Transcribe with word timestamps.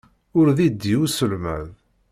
Ur 0.39 0.47
d-iddi 0.57 0.95
uselmad. 1.03 1.67